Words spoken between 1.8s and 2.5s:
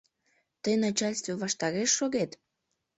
шогет?